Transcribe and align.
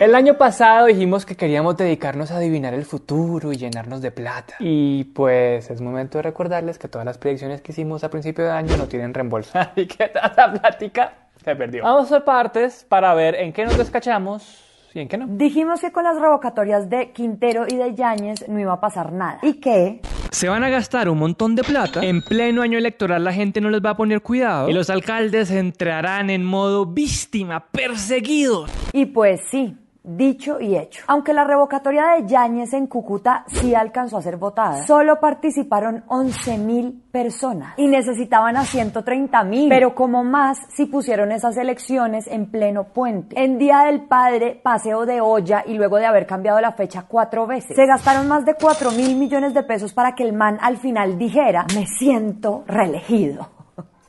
El 0.00 0.14
año 0.14 0.34
pasado 0.34 0.86
dijimos 0.86 1.26
que 1.26 1.34
queríamos 1.34 1.76
dedicarnos 1.76 2.30
a 2.30 2.36
adivinar 2.36 2.72
el 2.72 2.84
futuro 2.84 3.52
y 3.52 3.56
llenarnos 3.56 4.00
de 4.00 4.12
plata. 4.12 4.54
Y 4.60 5.02
pues 5.06 5.68
es 5.70 5.80
momento 5.80 6.18
de 6.18 6.22
recordarles 6.22 6.78
que 6.78 6.86
todas 6.86 7.04
las 7.04 7.18
predicciones 7.18 7.62
que 7.62 7.72
hicimos 7.72 8.04
a 8.04 8.08
principio 8.08 8.44
de 8.44 8.52
año 8.52 8.76
no 8.76 8.86
tienen 8.86 9.12
reembolso. 9.12 9.58
y 9.76 9.86
que 9.88 10.06
toda 10.06 10.28
esa 10.28 10.52
plática 10.52 11.12
se 11.44 11.56
perdió. 11.56 11.82
Vamos 11.82 12.02
a 12.02 12.04
hacer 12.04 12.24
partes 12.24 12.86
para 12.88 13.12
ver 13.14 13.34
en 13.34 13.52
qué 13.52 13.64
nos 13.64 13.76
descachamos 13.76 14.62
y 14.94 15.00
en 15.00 15.08
qué 15.08 15.18
no. 15.18 15.26
Dijimos 15.30 15.80
que 15.80 15.90
con 15.90 16.04
las 16.04 16.16
revocatorias 16.20 16.88
de 16.88 17.10
Quintero 17.10 17.66
y 17.68 17.74
de 17.74 17.96
Yáñez 17.96 18.48
no 18.48 18.60
iba 18.60 18.74
a 18.74 18.80
pasar 18.80 19.12
nada. 19.12 19.40
Y 19.42 19.54
que 19.54 20.00
Se 20.30 20.48
van 20.48 20.62
a 20.62 20.68
gastar 20.68 21.08
un 21.08 21.18
montón 21.18 21.56
de 21.56 21.64
plata. 21.64 22.04
En 22.04 22.22
pleno 22.22 22.62
año 22.62 22.78
electoral 22.78 23.24
la 23.24 23.32
gente 23.32 23.60
no 23.60 23.68
les 23.68 23.84
va 23.84 23.90
a 23.90 23.96
poner 23.96 24.22
cuidado. 24.22 24.68
Y 24.68 24.74
los 24.74 24.90
alcaldes 24.90 25.50
entrarán 25.50 26.30
en 26.30 26.44
modo 26.44 26.86
víctima, 26.86 27.66
perseguidos. 27.72 28.70
Y 28.92 29.06
pues 29.06 29.40
sí, 29.50 29.76
dicho 30.16 30.60
y 30.60 30.76
hecho. 30.76 31.04
Aunque 31.06 31.32
la 31.32 31.44
revocatoria 31.44 32.14
de 32.14 32.26
Yáñez 32.26 32.72
en 32.72 32.86
Cúcuta 32.86 33.44
sí 33.46 33.74
alcanzó 33.74 34.16
a 34.16 34.22
ser 34.22 34.36
votada, 34.36 34.84
solo 34.86 35.20
participaron 35.20 36.04
11.000 36.06 37.10
personas 37.10 37.74
y 37.76 37.86
necesitaban 37.86 38.56
a 38.56 38.62
130.000. 38.62 39.68
Pero 39.68 39.94
como 39.94 40.24
más 40.24 40.58
si 40.70 40.86
pusieron 40.86 41.32
esas 41.32 41.56
elecciones 41.56 42.26
en 42.26 42.50
pleno 42.50 42.84
puente. 42.92 43.40
En 43.40 43.58
Día 43.58 43.84
del 43.86 44.02
Padre, 44.02 44.60
paseo 44.62 45.06
de 45.06 45.20
olla 45.20 45.64
y 45.66 45.74
luego 45.74 45.96
de 45.96 46.06
haber 46.06 46.26
cambiado 46.26 46.60
la 46.60 46.72
fecha 46.72 47.04
cuatro 47.08 47.46
veces. 47.46 47.76
Se 47.76 47.86
gastaron 47.86 48.28
más 48.28 48.44
de 48.44 48.54
4 48.54 48.92
mil 48.92 49.16
millones 49.16 49.54
de 49.54 49.62
pesos 49.62 49.92
para 49.92 50.14
que 50.14 50.22
el 50.22 50.32
man 50.32 50.58
al 50.60 50.76
final 50.78 51.18
dijera, 51.18 51.66
me 51.74 51.86
siento 51.86 52.64
reelegido. 52.66 53.57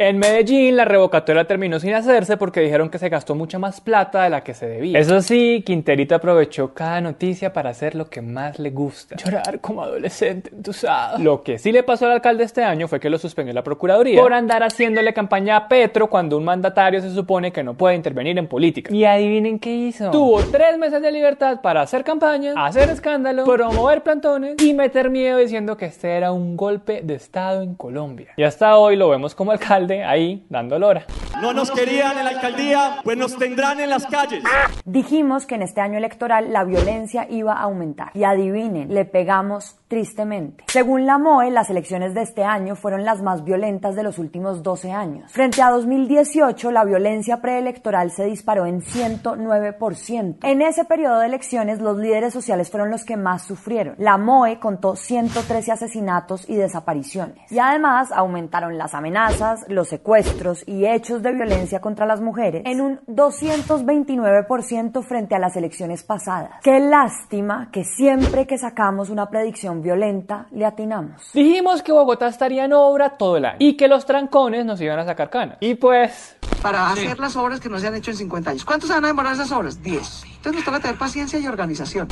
En 0.02 0.17
Medellín 0.17 0.77
la 0.77 0.85
revocatoria 0.85 1.44
terminó 1.44 1.77
sin 1.77 1.94
hacerse 1.94 2.38
porque 2.38 2.62
dijeron 2.62 2.90
que 2.90 2.98
se 2.98 3.09
gastó 3.09 3.35
mucha 3.35 3.59
más 3.59 3.81
plata 3.81 4.23
de 4.23 4.30
la 4.30 4.45
que 4.45 4.53
se 4.53 4.66
debía. 4.66 4.98
Eso 4.98 5.21
sí, 5.21 5.62
Quinterito 5.66 6.16
aprovechó 6.16 6.73
cada 6.73 7.02
noticia 7.02 7.52
para 7.52 7.71
hacer 7.71 7.95
lo 7.95 8.09
que 8.09 8.21
más 8.21 8.60
le 8.60 8.70
gusta. 8.70 9.18
Llorar 9.18 9.60
como 9.60 9.84
adolescente 9.84 10.51
entusado. 10.55 11.18
Lo 11.18 11.43
que 11.43 11.57
sí 11.57 11.73
le 11.73 11.84
pasó 11.84 12.05
al 12.05 12.13
alcalde 12.13 12.46
este 12.46 12.63
año 12.63 12.88
fue 12.88 13.01
que 13.01 13.10
lo 13.10 13.18
suspendió 13.18 13.54
la 13.54 13.62
Procuraduría 13.62 14.21
por 14.21 14.32
andar 14.32 14.63
haciéndole 14.63 15.13
campaña 15.13 15.57
a 15.57 15.68
Petro 15.68 16.10
cuando 16.10 16.38
un 16.38 16.45
mandatario 16.45 17.01
se 17.01 17.13
supone 17.13 17.51
que 17.51 17.62
no 17.62 17.73
puede 17.73 17.95
intervenir 17.95 18.38
en 18.38 18.48
política. 18.48 18.95
Y 18.95 19.04
adivinen 19.04 19.60
qué 19.60 19.76
hizo. 19.76 20.12
Tuvo 20.12 20.41
tres 20.43 20.77
meses 20.77 21.01
de 21.01 21.12
libertad 21.12 21.60
para 21.60 21.82
hacer 21.82 22.05
campaña, 22.05 22.54
hacer 22.55 22.90
escándalo, 22.90 23.43
promover 23.43 24.01
plantones 24.01 24.55
y 24.63 24.73
meter 24.73 25.10
miedo 25.10 25.40
diciendo 25.40 25.76
que 25.76 25.88
este 25.88 26.12
era 26.12 26.32
un 26.32 26.55
golpe 26.55 27.01
de 27.04 27.16
Estado 27.16 27.63
en 27.63 27.76
Colombia. 27.76 28.29
Y 28.38 28.43
hasta 28.43 28.77
hoy 28.77 28.95
lo 28.95 29.10
vemos 29.10 29.35
como 29.35 29.51
alcalde 29.51 29.88
ahí 29.90 30.43
dando 30.49 30.77
lora. 30.79 31.05
No 31.41 31.54
nos 31.54 31.71
querían 31.71 32.18
en 32.18 32.26
la 32.26 32.32
alcaldía, 32.32 32.98
pues 33.04 33.18
nos 33.18 33.37
tendrán 33.37 33.79
en 33.79 33.90
las 33.90 34.05
calles. 34.05 34.43
Dijimos 34.85 35.45
que 35.45 35.55
en 35.55 35.62
este 35.62 35.79
año 35.79 35.98
electoral 35.98 36.51
la 36.51 36.63
violencia 36.63 37.27
iba 37.29 37.54
a 37.54 37.62
aumentar. 37.62 38.12
Y 38.13 38.23
adivinen, 38.23 38.93
le 38.93 39.05
pegamos 39.05 39.77
tristemente. 39.87 40.65
Según 40.67 41.05
la 41.05 41.17
MOE, 41.17 41.49
las 41.49 41.70
elecciones 41.70 42.13
de 42.13 42.21
este 42.21 42.43
año 42.43 42.76
fueron 42.76 43.05
las 43.05 43.21
más 43.21 43.43
violentas 43.43 43.95
de 43.95 44.04
los 44.04 44.20
últimos 44.20 44.62
12 44.63 44.91
años. 44.91 45.32
Frente 45.32 45.62
a 45.62 45.71
2018, 45.71 46.71
la 46.71 46.84
violencia 46.84 47.41
preelectoral 47.41 48.12
se 48.12 48.26
disparó 48.26 48.65
en 48.65 48.82
109%. 48.82 50.37
En 50.43 50.62
ese 50.62 50.85
periodo 50.85 51.20
de 51.20 51.27
elecciones, 51.27 51.79
los 51.79 51.98
líderes 51.98 52.34
sociales 52.34 52.70
fueron 52.70 52.91
los 52.91 53.04
que 53.04 53.17
más 53.17 53.43
sufrieron. 53.43 53.95
La 53.98 54.17
MOE 54.17 54.60
contó 54.60 54.95
113 54.95 55.71
asesinatos 55.71 56.48
y 56.48 56.55
desapariciones. 56.55 57.51
Y 57.51 57.60
además 57.60 58.12
aumentaron 58.12 58.77
las 58.77 58.93
amenazas, 58.93 59.65
los 59.70 59.87
secuestros 59.87 60.63
y 60.67 60.85
hechos 60.85 61.23
de 61.23 61.29
violencia 61.34 61.80
contra 61.80 62.05
las 62.05 62.22
mujeres 62.22 62.63
en 62.66 62.82
un 62.82 62.99
229% 63.08 65.03
frente 65.03 65.35
a 65.35 65.40
las 65.40 65.56
elecciones 65.56 66.03
pasadas. 66.03 66.52
Qué 66.63 66.80
lástima 66.80 67.69
que 67.72 67.84
siempre 67.84 68.47
que 68.47 68.58
sacamos 68.58 69.09
una 69.09 69.30
predicción 69.30 69.81
violenta 69.81 70.47
le 70.52 70.66
atinamos. 70.66 71.31
Dijimos 71.34 71.84
que 71.84 71.91
Bogotá 71.91 72.28
estaría 72.28 72.66
en 72.66 72.73
obra 72.73 73.18
todo 73.18 73.38
el 73.38 73.45
año 73.45 73.57
y 73.59 73.78
que 73.78 73.88
los 73.88 74.06
trancones 74.06 74.66
nos 74.66 74.79
iban 74.81 75.00
a 75.00 75.06
sacar 75.06 75.29
canas. 75.29 75.57
Y 75.59 75.75
pues 75.75 76.38
para 76.62 76.89
hacer 76.91 77.19
las 77.19 77.35
obras 77.35 77.59
que 77.59 77.69
no 77.69 77.79
se 77.79 77.88
han 77.88 77.95
hecho 77.95 78.12
en 78.12 78.18
50 78.18 78.50
años. 78.51 78.66
¿Cuántos 78.66 78.89
se 78.89 78.95
van 78.95 79.06
a 79.06 79.07
demorar 79.07 79.34
esas 79.34 79.51
obras? 79.51 79.81
10. 79.81 80.23
Entonces 80.23 80.53
nos 80.53 80.66
toca 80.66 80.79
tener 80.79 80.97
paciencia 80.97 81.39
y 81.39 81.47
organización. 81.47 82.07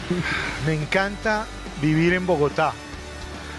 Me 0.66 0.74
encanta 0.74 1.46
vivir 1.80 2.14
en 2.14 2.26
Bogotá. 2.26 2.72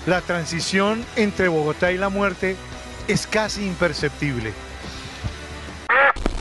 La 0.06 0.22
transición 0.22 1.04
entre 1.16 1.48
Bogotá 1.48 1.92
y 1.92 1.98
la 1.98 2.10
muerte 2.10 2.56
es 3.08 3.28
casi 3.28 3.66
imperceptible. 3.66 4.54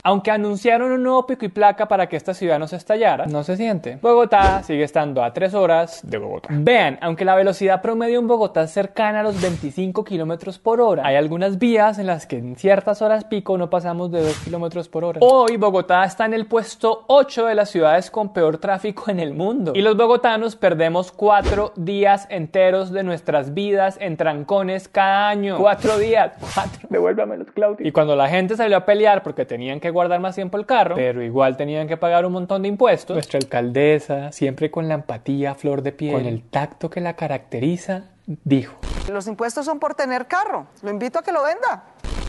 Aunque 0.07 0.31
anunciaron 0.31 0.93
un 0.93 1.03
nuevo 1.03 1.27
pico 1.27 1.47
y 1.47 1.49
placa 1.49 1.89
para 1.89 2.11
que 2.11 2.17
esta 2.17 2.35
ciudad 2.35 2.59
no 2.59 2.69
se 2.69 2.77
estallara, 2.77 3.25
no 3.25 3.43
se 3.43 3.57
siente. 3.57 3.99
Bogotá 4.03 4.63
sigue 4.63 4.85
estando 4.85 5.25
a 5.25 5.33
3 5.33 5.55
horas 5.55 6.01
de 6.03 6.19
Bogotá. 6.19 6.51
Vean, 6.53 6.99
aunque 7.01 7.25
la 7.25 7.35
velocidad 7.35 7.81
promedio 7.81 8.19
en 8.19 8.29
Bogotá 8.29 8.65
es 8.65 8.71
cercana 8.71 9.21
a 9.21 9.23
los 9.23 9.41
25 9.41 10.05
kilómetros 10.05 10.59
por 10.59 10.83
hora, 10.83 11.07
hay 11.07 11.17
algunas 11.17 11.59
vías 11.59 11.99
en 11.99 12.07
las 12.07 12.27
que 12.27 12.37
en 12.37 12.55
ciertas 12.57 13.01
horas 13.01 13.25
pico 13.25 13.57
no 13.57 13.71
pasamos 13.71 14.13
de 14.13 14.21
2 14.21 14.41
kilómetros 14.41 14.91
por 14.91 15.05
hora. 15.05 15.21
Hoy 15.23 15.57
Bogotá 15.57 16.05
está 16.05 16.27
en 16.27 16.35
el 16.35 16.45
puesto 16.45 17.05
8 17.07 17.47
de 17.47 17.55
las 17.55 17.71
ciudades 17.71 18.11
con 18.11 18.35
peor 18.35 18.59
tráfico 18.59 19.05
en 19.09 19.21
el 19.21 19.33
mundo. 19.33 19.73
Y 19.75 19.81
los 19.81 19.97
bogotanos 19.97 20.55
perdemos 20.55 21.13
4 21.13 21.73
días 21.77 22.27
enteros 22.29 22.93
de 22.93 23.05
nuestras 23.05 23.55
vidas 23.55 23.97
en 24.03 24.19
trancones 24.19 24.87
cada 24.87 25.31
año. 25.31 25.57
4 25.57 25.97
días. 25.97 26.33
4. 26.55 26.89
Devuélvamelos, 26.91 27.51
Claudio. 27.53 27.87
Y 27.87 27.91
cuando 27.91 28.15
la 28.17 28.29
gente 28.29 28.55
salió 28.55 28.77
a 28.77 28.85
pelear 28.85 29.23
porque 29.23 29.47
tenían 29.47 29.81
que 29.81 29.94
guardar 29.95 30.21
más 30.21 30.35
tiempo 30.35 30.59
el 30.59 30.67
carro, 30.67 30.95
pero 30.95 31.23
igual 31.23 31.57
tenían 31.57 31.89
que 31.89 31.97
pagar 31.97 32.27
un 32.27 32.33
montón 32.35 32.61
de 32.61 32.69
impuestos. 32.69 33.15
Nuestra 33.15 33.39
alcaldesa, 33.39 34.31
siempre 34.33 34.71
con 34.71 34.89
la 34.89 34.95
empatía 34.95 35.53
a 35.53 35.55
flor 35.55 35.81
de 35.81 35.93
piel, 35.93 36.13
con 36.13 36.27
el 36.27 36.43
tacto 36.43 36.91
que 36.91 37.01
la 37.01 37.17
caracteriza, 37.17 38.11
dijo. 38.27 38.77
Los 39.11 39.27
impuestos 39.27 39.65
son 39.65 39.79
por 39.79 39.95
tener 39.95 40.27
carro. 40.27 40.67
Lo 40.83 40.91
invito 40.91 41.19
a 41.19 41.23
que 41.23 41.33
lo 41.33 41.43
venda. 41.43 41.85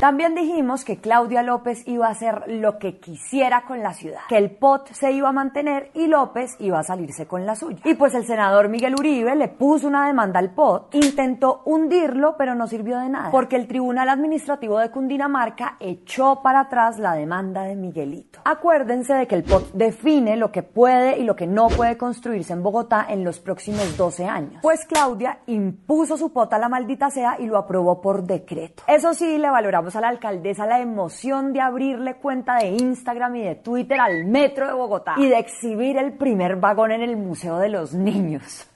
También 0.05 0.35
dijimos 0.35 0.85
que 0.85 0.97
Claudia 0.97 1.41
López 1.41 1.81
iba 1.87 2.05
a 2.05 2.11
hacer 2.11 2.43
lo 2.45 2.77
que 2.77 2.99
quisiera 2.99 3.63
con 3.65 3.81
la 3.81 3.95
ciudad, 3.95 4.19
que 4.29 4.37
el 4.37 4.51
POT 4.51 4.91
se 4.91 5.11
iba 5.11 5.29
a 5.29 5.31
mantener 5.31 5.89
y 5.95 6.05
López 6.05 6.55
iba 6.59 6.77
a 6.77 6.83
salirse 6.83 7.25
con 7.25 7.47
la 7.47 7.55
suya. 7.55 7.79
Y 7.83 7.95
pues 7.95 8.13
el 8.13 8.23
senador 8.23 8.69
Miguel 8.69 8.93
Uribe 8.93 9.35
le 9.35 9.47
puso 9.47 9.87
una 9.87 10.05
demanda 10.05 10.39
al 10.39 10.51
POT, 10.51 10.93
intentó 10.93 11.63
hundirlo, 11.65 12.35
pero 12.37 12.53
no 12.53 12.67
sirvió 12.67 12.99
de 12.99 13.09
nada, 13.09 13.31
porque 13.31 13.55
el 13.55 13.67
Tribunal 13.67 14.07
Administrativo 14.09 14.77
de 14.77 14.91
Cundinamarca 14.91 15.77
echó 15.79 16.43
para 16.43 16.59
atrás 16.59 16.99
la 16.99 17.15
demanda 17.15 17.63
de 17.63 17.75
Miguelito. 17.75 18.41
Acuérdense 18.45 19.15
de 19.15 19.25
que 19.25 19.33
el 19.33 19.43
POT 19.43 19.71
define 19.73 20.37
lo 20.37 20.51
que 20.51 20.61
puede 20.61 21.17
y 21.17 21.23
lo 21.23 21.35
que 21.35 21.47
no 21.47 21.67
puede 21.69 21.97
construirse 21.97 22.53
en 22.53 22.61
Bogotá 22.61 23.07
en 23.09 23.23
los 23.23 23.39
próximos 23.39 23.97
12 23.97 24.25
años. 24.27 24.59
Pues 24.61 24.85
Claudia 24.85 25.39
impuso 25.47 26.15
su 26.15 26.31
POT 26.31 26.53
a 26.53 26.59
la 26.59 26.69
maldita 26.69 27.09
sea 27.09 27.37
y 27.39 27.47
lo 27.47 27.57
aprobó 27.57 28.01
por 28.01 28.21
decreto. 28.21 28.83
Eso 28.85 29.15
sí, 29.15 29.39
le 29.39 29.49
valoramos 29.49 29.94
a 29.95 30.01
la 30.01 30.09
alcaldesa 30.09 30.65
la 30.65 30.79
emoción 30.79 31.53
de 31.53 31.61
abrirle 31.61 32.15
cuenta 32.15 32.55
de 32.55 32.67
Instagram 32.67 33.35
y 33.37 33.43
de 33.43 33.55
Twitter 33.55 33.99
al 33.99 34.25
metro 34.25 34.67
de 34.67 34.73
Bogotá 34.73 35.15
y 35.17 35.27
de 35.27 35.39
exhibir 35.39 35.97
el 35.97 36.13
primer 36.13 36.57
vagón 36.57 36.91
en 36.91 37.01
el 37.01 37.17
Museo 37.17 37.57
de 37.57 37.69
los 37.69 37.93
Niños. 37.93 38.69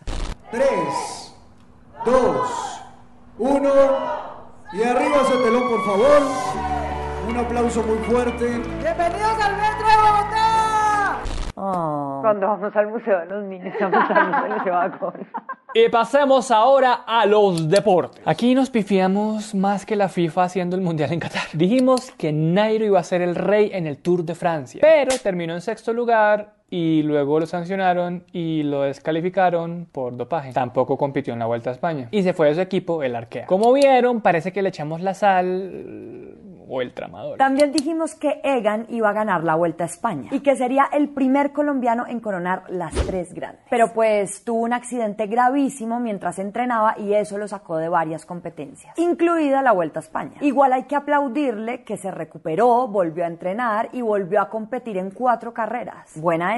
3, 0.52 0.66
2, 2.06 2.82
1 3.38 3.70
y 4.74 4.84
arriba 4.84 5.16
ese 5.22 5.38
telón 5.44 5.70
por 5.70 5.86
favor. 5.86 6.22
Un 7.28 7.38
aplauso 7.38 7.84
muy 7.84 7.98
fuerte. 8.00 8.46
¡Bienvenidos 8.46 9.40
al 9.44 9.58
metro 9.58 9.88
de 9.88 9.96
Bogotá! 9.98 11.18
Oh. 11.56 12.20
Cuando 12.22 12.48
vamos 12.48 12.76
al 12.76 12.88
Museo 12.88 13.20
de 13.20 13.26
los 13.26 13.44
Niños, 13.44 13.76
vamos 13.80 14.10
al 14.10 14.28
Museo 14.28 14.50
de 14.50 14.58
ese 14.58 14.70
vagón. 14.70 15.28
Y 15.74 15.88
pasemos 15.90 16.50
ahora 16.50 17.04
a 17.06 17.28
los 17.28 17.70
deportes. 17.70 18.20
Aquí 18.26 18.56
nos 18.56 18.72
pifiamos 18.72 19.54
más 19.54 19.86
que 19.86 19.96
la 19.96 20.10
FIFA 20.10 20.46
haciendo 20.46 20.76
el 20.76 20.82
Mundial 20.82 21.14
en 21.14 21.20
Qatar. 21.20 21.44
Dijimos 21.54 22.12
que 22.18 22.32
Nairo 22.32 22.86
iba 22.86 23.00
a 23.00 23.04
ser 23.04 23.22
el 23.22 23.36
rey 23.36 23.70
en 23.74 23.86
el 23.86 23.98
Tour 23.98 24.24
de 24.24 24.34
Francia, 24.34 24.80
pero 24.82 25.16
terminó 25.22 25.54
en 25.54 25.62
sexto 25.62 25.94
lugar 25.94 26.59
y 26.70 27.04
luego 27.04 27.40
lo 27.40 27.46
sancionaron 27.46 28.24
y 28.32 28.64
lo 28.64 28.84
descalificaron 28.84 29.88
por 29.92 30.16
dopaje. 30.16 30.54
Tampoco 30.54 30.98
compitió 30.98 31.34
en 31.34 31.40
la 31.40 31.46
Vuelta 31.46 31.70
a 31.70 31.74
España. 31.74 32.08
Y 32.12 32.24
se 32.24 32.34
fue 32.34 32.48
de 32.48 32.56
su 32.56 32.62
equipo, 32.62 33.04
el 33.04 33.16
Arkea. 33.16 33.46
Como 33.46 33.74
vieron, 33.74 34.22
parece 34.22 34.52
que 34.52 34.62
le 34.62 34.70
echamos 34.70 35.02
la 35.02 35.14
sal 35.14 36.38
o 36.70 36.82
el 36.82 36.94
tramador. 36.94 37.38
También 37.38 37.72
dijimos 37.72 38.16
que 38.16 38.40
Egan 38.44 38.86
iba 38.90 39.10
a 39.10 39.14
ganar 39.14 39.44
la 39.44 39.56
Vuelta 39.56 39.84
a 39.84 39.88
España 39.88 40.30
y 40.32 40.42
que 40.42 40.56
sería 40.56 40.88
el 40.94 41.10
primer 41.10 41.52
colombiano 41.52 42.06
en 42.08 42.20
coronar 42.20 42.64
las 42.70 42.94
tres 42.94 43.34
grandes. 43.34 43.64
Pero 43.70 43.92
pues 43.94 44.44
tuvo 44.46 44.62
un 44.62 44.74
accidente 44.74 45.26
gravísimo 45.26 46.00
mientras 46.00 46.38
entrenaba 46.38 46.96
y 46.98 47.14
eso 47.14 47.38
lo 47.38 47.48
sacó 47.48 47.78
de 47.78 47.90
varias 47.90 48.26
competencias, 48.26 48.98
incluida 49.00 49.62
la 49.62 49.72
Vuelta 49.72 50.00
a 50.00 50.04
España. 50.04 50.38
Igual 50.42 50.74
hay 50.74 50.84
que 50.84 50.96
aplaudirle 50.96 51.84
que 51.84 51.98
se 51.98 52.12
recuperó, 52.12 52.88
volvió 52.88 53.24
a 53.24 53.28
entrenar 53.28 53.90
y 53.92 54.02
volvió 54.02 54.40
a 54.40 54.50
competir 54.50 54.98
en 54.98 55.10
cuatro 55.10 55.54
carreras. 55.54 56.12
Buena 56.16 56.58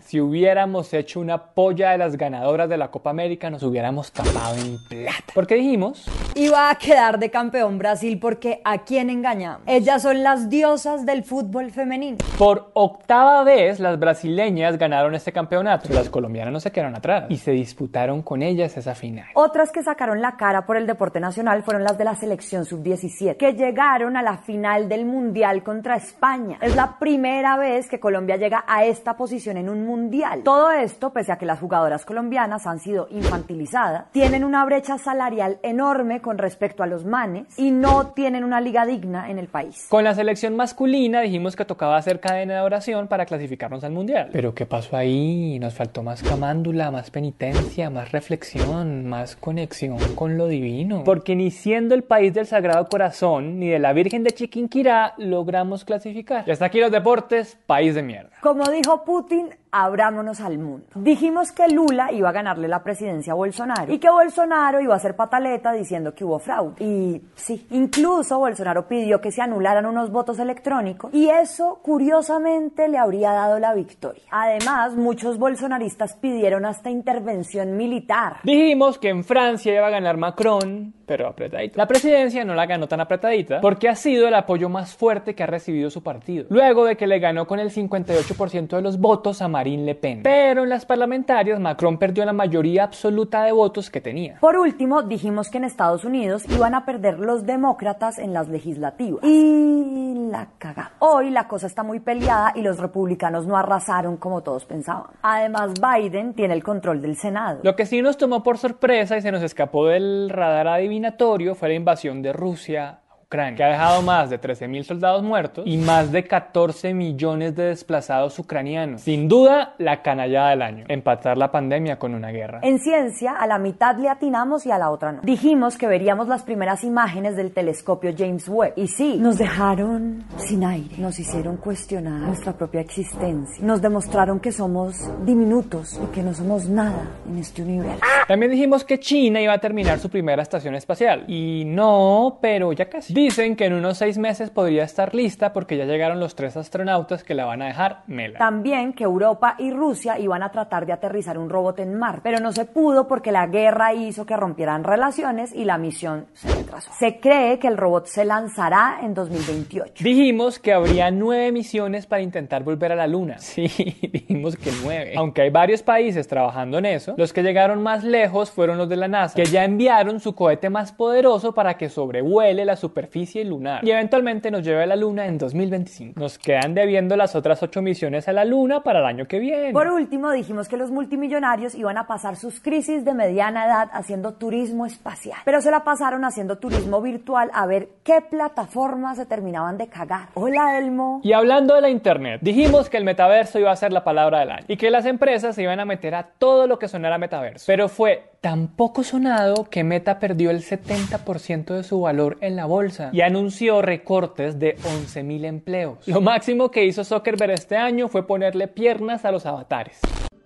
Si 0.00 0.20
hubiéramos 0.20 0.92
hecho 0.94 1.20
una 1.20 1.38
polla 1.38 1.90
de 1.90 1.98
las 1.98 2.16
ganadoras 2.16 2.68
de 2.68 2.76
la 2.76 2.90
Copa 2.90 3.10
América, 3.10 3.50
nos 3.50 3.62
hubiéramos 3.62 4.10
tapado 4.12 4.56
en 4.56 4.78
plata. 4.88 5.32
Porque 5.34 5.56
dijimos 5.56 6.06
Iba 6.34 6.70
a 6.70 6.74
quedar 6.76 7.18
de 7.18 7.30
campeón 7.30 7.78
Brasil 7.78 8.18
porque 8.18 8.60
a 8.64 8.78
quién 8.78 9.10
engañamos. 9.10 9.62
Ellas 9.66 10.02
son 10.02 10.22
las 10.22 10.48
diosas 10.48 11.04
del 11.04 11.24
fútbol 11.24 11.70
femenino. 11.70 12.18
Por 12.38 12.70
octava 12.74 13.44
vez 13.44 13.78
las 13.78 13.98
brasileñas 13.98 14.78
ganaron 14.78 15.14
este 15.14 15.32
campeonato. 15.32 15.92
Las 15.92 16.08
colombianas 16.08 16.52
no 16.52 16.60
se 16.60 16.72
quedaron 16.72 16.96
atrás 16.96 17.24
y 17.28 17.36
se 17.38 17.52
disputaron 17.52 18.22
con 18.22 18.42
ellas 18.42 18.76
esa 18.76 18.94
final. 18.94 19.26
Otras 19.34 19.70
que 19.72 19.82
sacaron 19.82 20.20
la 20.20 20.36
cara 20.36 20.66
por 20.66 20.76
el 20.76 20.86
deporte 20.86 21.20
nacional 21.20 21.62
fueron 21.62 21.84
las 21.84 21.98
de 21.98 22.04
la 22.04 22.14
selección 22.14 22.64
sub-17, 22.64 23.36
que 23.36 23.52
llegaron 23.52 24.16
a 24.16 24.22
la 24.22 24.38
final 24.38 24.88
del 24.88 25.04
Mundial 25.04 25.62
contra 25.62 25.96
España. 25.96 26.58
Es 26.60 26.74
la 26.76 26.98
primera 26.98 27.56
vez 27.56 27.88
que 27.88 28.00
Colombia 28.00 28.36
llega 28.36 28.64
a 28.66 28.84
esta 28.84 29.16
posición 29.16 29.25
en 29.32 29.68
un 29.68 29.86
Mundial. 29.86 30.42
Todo 30.44 30.70
esto, 30.70 31.12
pese 31.12 31.32
a 31.32 31.36
que 31.36 31.46
las 31.46 31.58
jugadoras 31.58 32.04
colombianas 32.04 32.66
han 32.66 32.78
sido 32.78 33.08
infantilizadas, 33.10 34.10
tienen 34.12 34.44
una 34.44 34.64
brecha 34.64 34.98
salarial 34.98 35.58
enorme 35.62 36.20
con 36.20 36.38
respecto 36.38 36.82
a 36.82 36.86
los 36.86 37.04
manes 37.04 37.58
y 37.58 37.72
no 37.72 38.08
tienen 38.08 38.44
una 38.44 38.60
liga 38.60 38.86
digna 38.86 39.28
en 39.28 39.38
el 39.38 39.48
país. 39.48 39.86
Con 39.88 40.04
la 40.04 40.14
selección 40.14 40.54
masculina 40.54 41.20
dijimos 41.20 41.56
que 41.56 41.64
tocaba 41.64 41.96
hacer 41.96 42.20
cadena 42.20 42.54
de 42.54 42.60
oración 42.60 43.08
para 43.08 43.26
clasificarnos 43.26 43.82
al 43.82 43.92
Mundial. 43.92 44.30
Pero 44.32 44.54
¿qué 44.54 44.64
pasó 44.64 44.96
ahí? 44.96 45.58
Nos 45.58 45.74
faltó 45.74 46.02
más 46.02 46.22
camándula, 46.22 46.90
más 46.90 47.10
penitencia, 47.10 47.90
más 47.90 48.12
reflexión, 48.12 49.06
más 49.06 49.34
conexión 49.34 49.98
con 50.14 50.38
lo 50.38 50.46
divino. 50.46 51.02
Porque 51.04 51.34
ni 51.34 51.50
siendo 51.50 51.94
el 51.94 52.04
país 52.04 52.32
del 52.32 52.46
Sagrado 52.46 52.86
Corazón 52.86 53.58
ni 53.58 53.68
de 53.68 53.80
la 53.80 53.92
Virgen 53.92 54.22
de 54.22 54.30
Chiquinquirá 54.30 55.14
logramos 55.18 55.84
clasificar. 55.84 56.44
Y 56.46 56.52
hasta 56.52 56.66
aquí 56.66 56.80
los 56.80 56.92
deportes, 56.92 57.58
país 57.66 57.94
de 57.94 58.02
mierda. 58.02 58.30
Como 58.40 58.64
dijo 58.70 59.04
Putin, 59.04 59.15
Putin 59.16 59.48
abrámonos 59.70 60.40
al 60.40 60.58
mundo. 60.58 60.86
Dijimos 60.94 61.52
que 61.52 61.68
Lula 61.68 62.12
iba 62.12 62.28
a 62.28 62.32
ganarle 62.32 62.68
la 62.68 62.82
presidencia 62.82 63.32
a 63.32 63.36
Bolsonaro 63.36 63.92
y 63.92 63.98
que 63.98 64.10
Bolsonaro 64.10 64.80
iba 64.80 64.94
a 64.94 64.96
hacer 64.96 65.16
pataleta 65.16 65.72
diciendo 65.72 66.14
que 66.14 66.24
hubo 66.24 66.38
fraude. 66.38 66.82
Y 66.82 67.22
sí, 67.34 67.66
incluso 67.70 68.38
Bolsonaro 68.38 68.86
pidió 68.88 69.20
que 69.20 69.32
se 69.32 69.42
anularan 69.42 69.86
unos 69.86 70.10
votos 70.10 70.38
electrónicos 70.38 71.12
y 71.12 71.28
eso 71.28 71.80
curiosamente 71.82 72.88
le 72.88 72.98
habría 72.98 73.32
dado 73.32 73.58
la 73.58 73.74
victoria. 73.74 74.22
Además, 74.30 74.94
muchos 74.94 75.38
bolsonaristas 75.38 76.14
pidieron 76.14 76.64
hasta 76.64 76.90
intervención 76.90 77.76
militar. 77.76 78.36
Dijimos 78.44 78.98
que 78.98 79.08
en 79.08 79.24
Francia 79.24 79.74
iba 79.74 79.86
a 79.86 79.90
ganar 79.90 80.16
Macron, 80.16 80.94
pero 81.06 81.28
apretadita. 81.28 81.76
La 81.76 81.86
presidencia 81.86 82.44
no 82.44 82.54
la 82.54 82.66
ganó 82.66 82.88
tan 82.88 83.00
apretadita 83.00 83.60
porque 83.60 83.88
ha 83.88 83.94
sido 83.94 84.28
el 84.28 84.34
apoyo 84.34 84.68
más 84.68 84.96
fuerte 84.96 85.34
que 85.34 85.42
ha 85.42 85.46
recibido 85.46 85.90
su 85.90 86.02
partido. 86.02 86.46
Luego 86.50 86.84
de 86.84 86.96
que 86.96 87.06
le 87.06 87.18
ganó 87.18 87.46
con 87.46 87.58
el 87.58 87.70
58% 87.70 88.68
de 88.68 88.82
los 88.82 88.98
votos 88.98 89.42
a 89.42 89.48
Marine 89.56 89.84
Le 89.84 89.94
Pen. 89.94 90.20
Pero 90.22 90.64
en 90.64 90.68
las 90.68 90.84
parlamentarias 90.84 91.58
Macron 91.58 91.96
perdió 91.96 92.26
la 92.26 92.34
mayoría 92.34 92.84
absoluta 92.84 93.42
de 93.42 93.52
votos 93.52 93.88
que 93.88 94.02
tenía. 94.02 94.36
Por 94.38 94.58
último, 94.58 95.02
dijimos 95.02 95.48
que 95.48 95.56
en 95.56 95.64
Estados 95.64 96.04
Unidos 96.04 96.44
iban 96.50 96.74
a 96.74 96.84
perder 96.84 97.18
los 97.18 97.46
demócratas 97.46 98.18
en 98.18 98.34
las 98.34 98.48
legislativas. 98.48 99.24
Y 99.24 100.14
la 100.30 100.48
cagamos. 100.58 100.92
Hoy 100.98 101.30
la 101.30 101.48
cosa 101.48 101.68
está 101.68 101.82
muy 101.82 102.00
peleada 102.00 102.52
y 102.54 102.60
los 102.60 102.78
republicanos 102.78 103.46
no 103.46 103.56
arrasaron 103.56 104.18
como 104.18 104.42
todos 104.42 104.66
pensaban. 104.66 105.06
Además, 105.22 105.72
Biden 105.80 106.34
tiene 106.34 106.52
el 106.52 106.62
control 106.62 107.00
del 107.00 107.16
Senado. 107.16 107.60
Lo 107.62 107.74
que 107.74 107.86
sí 107.86 108.02
nos 108.02 108.18
tomó 108.18 108.42
por 108.42 108.58
sorpresa 108.58 109.16
y 109.16 109.22
se 109.22 109.32
nos 109.32 109.42
escapó 109.42 109.86
del 109.86 110.28
radar 110.28 110.68
adivinatorio 110.68 111.54
fue 111.54 111.68
la 111.68 111.76
invasión 111.76 112.20
de 112.20 112.34
Rusia 112.34 113.00
Ucrania, 113.26 113.56
que 113.56 113.64
ha 113.64 113.68
dejado 113.70 114.02
más 114.02 114.30
de 114.30 114.40
13.000 114.40 114.84
soldados 114.84 115.24
muertos 115.24 115.64
y 115.66 115.76
más 115.78 116.12
de 116.12 116.22
14 116.22 116.94
millones 116.94 117.56
de 117.56 117.64
desplazados 117.64 118.38
ucranianos. 118.38 119.00
Sin 119.00 119.26
duda, 119.26 119.74
la 119.78 120.00
canallada 120.00 120.50
del 120.50 120.62
año. 120.62 120.84
Empatar 120.86 121.36
la 121.36 121.50
pandemia 121.50 121.98
con 121.98 122.14
una 122.14 122.30
guerra. 122.30 122.60
En 122.62 122.78
ciencia, 122.78 123.32
a 123.32 123.48
la 123.48 123.58
mitad 123.58 123.96
le 123.96 124.08
atinamos 124.08 124.64
y 124.64 124.70
a 124.70 124.78
la 124.78 124.90
otra 124.90 125.10
no. 125.10 125.22
Dijimos 125.22 125.76
que 125.76 125.88
veríamos 125.88 126.28
las 126.28 126.44
primeras 126.44 126.84
imágenes 126.84 127.34
del 127.34 127.50
telescopio 127.50 128.14
James 128.16 128.48
Webb. 128.48 128.74
Y 128.76 128.86
sí, 128.86 129.16
nos 129.18 129.38
dejaron 129.38 130.24
sin 130.36 130.62
aire. 130.62 130.94
Nos 130.98 131.18
hicieron 131.18 131.56
cuestionar 131.56 132.20
nuestra 132.20 132.52
propia 132.52 132.80
existencia. 132.80 133.64
Nos 133.64 133.82
demostraron 133.82 134.38
que 134.38 134.52
somos 134.52 134.94
diminutos 135.24 136.00
y 136.00 136.14
que 136.14 136.22
no 136.22 136.32
somos 136.32 136.68
nada 136.68 137.10
en 137.28 137.38
este 137.38 137.62
universo. 137.62 137.98
También 138.28 138.52
dijimos 138.52 138.84
que 138.84 139.00
China 139.00 139.40
iba 139.40 139.52
a 139.52 139.58
terminar 139.58 139.98
su 139.98 140.08
primera 140.08 140.42
estación 140.42 140.76
espacial. 140.76 141.24
Y 141.26 141.64
no, 141.66 142.38
pero 142.40 142.72
ya 142.72 142.88
casi. 142.88 143.15
Dicen 143.16 143.56
que 143.56 143.64
en 143.64 143.72
unos 143.72 143.96
seis 143.96 144.18
meses 144.18 144.50
podría 144.50 144.84
estar 144.84 145.14
lista 145.14 145.54
porque 145.54 145.78
ya 145.78 145.86
llegaron 145.86 146.20
los 146.20 146.34
tres 146.34 146.54
astronautas 146.54 147.24
que 147.24 147.32
la 147.32 147.46
van 147.46 147.62
a 147.62 147.68
dejar 147.68 148.02
mela. 148.06 148.38
También 148.38 148.92
que 148.92 149.04
Europa 149.04 149.54
y 149.58 149.70
Rusia 149.70 150.18
iban 150.18 150.42
a 150.42 150.52
tratar 150.52 150.84
de 150.84 150.92
aterrizar 150.92 151.38
un 151.38 151.48
robot 151.48 151.78
en 151.78 151.94
Marte, 151.94 152.20
pero 152.22 152.40
no 152.40 152.52
se 152.52 152.66
pudo 152.66 153.08
porque 153.08 153.32
la 153.32 153.46
guerra 153.46 153.94
hizo 153.94 154.26
que 154.26 154.36
rompieran 154.36 154.84
relaciones 154.84 155.54
y 155.54 155.64
la 155.64 155.78
misión 155.78 156.26
se 156.34 156.54
retrasó. 156.54 156.90
Se 156.98 157.18
cree 157.18 157.58
que 157.58 157.68
el 157.68 157.78
robot 157.78 158.04
se 158.04 158.26
lanzará 158.26 158.98
en 159.02 159.14
2028. 159.14 160.04
Dijimos 160.04 160.58
que 160.58 160.74
habría 160.74 161.10
nueve 161.10 161.52
misiones 161.52 162.04
para 162.06 162.20
intentar 162.20 162.64
volver 162.64 162.92
a 162.92 162.96
la 162.96 163.06
Luna. 163.06 163.36
Sí, 163.46 163.66
dijimos 164.12 164.56
que 164.56 164.70
nueve. 164.82 165.14
Aunque 165.16 165.40
hay 165.40 165.48
varios 165.48 165.82
países 165.82 166.28
trabajando 166.28 166.76
en 166.76 166.84
eso, 166.84 167.14
los 167.16 167.32
que 167.32 167.42
llegaron 167.42 167.82
más 167.82 168.04
lejos 168.04 168.50
fueron 168.50 168.76
los 168.76 168.90
de 168.90 168.96
la 168.96 169.08
NASA, 169.08 169.34
que 169.34 169.46
ya 169.46 169.64
enviaron 169.64 170.20
su 170.20 170.34
cohete 170.34 170.68
más 170.68 170.92
poderoso 170.92 171.54
para 171.54 171.78
que 171.78 171.88
sobrevuele 171.88 172.66
la 172.66 172.76
superficie 173.06 173.44
lunar 173.44 173.84
y 173.84 173.90
eventualmente 173.90 174.50
nos 174.50 174.62
lleve 174.62 174.82
a 174.82 174.86
la 174.86 174.96
Luna 174.96 175.26
en 175.26 175.38
2025. 175.38 176.18
Nos 176.18 176.38
quedan 176.38 176.74
debiendo 176.74 177.16
las 177.16 177.36
otras 177.36 177.62
ocho 177.62 177.80
misiones 177.80 178.26
a 178.26 178.32
la 178.32 178.44
Luna 178.44 178.82
para 178.82 178.98
el 178.98 179.06
año 179.06 179.26
que 179.26 179.38
viene. 179.38 179.72
Por 179.72 179.88
último, 179.88 180.32
dijimos 180.32 180.68
que 180.68 180.76
los 180.76 180.90
multimillonarios 180.90 181.74
iban 181.76 181.98
a 181.98 182.06
pasar 182.06 182.36
sus 182.36 182.60
crisis 182.60 183.04
de 183.04 183.14
mediana 183.14 183.66
edad 183.66 183.88
haciendo 183.92 184.34
turismo 184.34 184.86
espacial, 184.86 185.38
pero 185.44 185.60
se 185.60 185.70
la 185.70 185.84
pasaron 185.84 186.24
haciendo 186.24 186.58
turismo 186.58 187.00
virtual 187.00 187.50
a 187.54 187.66
ver 187.66 187.88
qué 188.02 188.20
plataformas 188.28 189.18
se 189.18 189.26
terminaban 189.26 189.78
de 189.78 189.86
cagar. 189.86 190.28
Hola, 190.34 190.78
Elmo. 190.78 191.20
Y 191.22 191.32
hablando 191.32 191.74
de 191.74 191.82
la 191.82 191.90
Internet, 191.90 192.40
dijimos 192.42 192.90
que 192.90 192.96
el 192.96 193.04
metaverso 193.04 193.58
iba 193.60 193.70
a 193.70 193.76
ser 193.76 193.92
la 193.92 194.02
palabra 194.02 194.40
del 194.40 194.50
año 194.50 194.64
y 194.68 194.76
que 194.76 194.90
las 194.90 195.06
empresas 195.06 195.54
se 195.54 195.62
iban 195.62 195.78
a 195.78 195.84
meter 195.84 196.14
a 196.14 196.24
todo 196.24 196.66
lo 196.66 196.78
que 196.78 196.88
sonara 196.88 197.18
metaverso. 197.18 197.64
Pero 197.66 197.88
fue 197.88 198.30
tan 198.46 198.68
poco 198.68 199.02
sonado 199.02 199.64
que 199.64 199.82
Meta 199.82 200.20
perdió 200.20 200.52
el 200.52 200.62
70% 200.62 201.74
de 201.74 201.82
su 201.82 202.02
valor 202.02 202.38
en 202.40 202.54
la 202.54 202.64
bolsa 202.64 203.10
y 203.12 203.22
anunció 203.22 203.82
recortes 203.82 204.60
de 204.60 204.76
11.000 204.76 205.46
empleos. 205.46 206.06
Lo 206.06 206.20
máximo 206.20 206.70
que 206.70 206.84
hizo 206.84 207.02
Zuckerberg 207.02 207.50
este 207.50 207.76
año 207.76 208.06
fue 208.06 208.24
ponerle 208.24 208.68
piernas 208.68 209.24
a 209.24 209.32
los 209.32 209.46
avatares. 209.46 209.98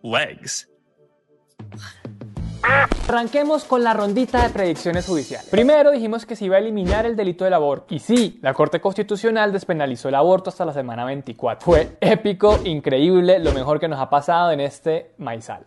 Legs. 0.03 0.71
Arranquemos 3.07 3.65
con 3.65 3.85
la 3.85 3.93
rondita 3.93 4.45
de 4.45 4.49
predicciones 4.49 5.07
judiciales. 5.07 5.51
Primero 5.51 5.91
dijimos 5.91 6.25
que 6.25 6.37
se 6.37 6.47
iba 6.47 6.57
a 6.57 6.61
eliminar 6.61 7.05
el 7.05 7.17
delito 7.17 7.45
del 7.45 7.53
aborto. 7.53 7.95
Y 7.95 7.99
sí, 7.99 8.39
la 8.41 8.55
Corte 8.55 8.81
Constitucional 8.81 9.53
despenalizó 9.53 10.09
el 10.09 10.15
aborto 10.15 10.49
hasta 10.49 10.65
la 10.65 10.73
semana 10.73 11.05
24. 11.05 11.63
Fue 11.63 11.99
épico, 12.01 12.61
increíble, 12.65 13.41
lo 13.41 13.53
mejor 13.53 13.79
que 13.79 13.89
nos 13.89 14.01
ha 14.01 14.09
pasado 14.09 14.53
en 14.53 14.61
este 14.61 15.13
maizal. 15.19 15.67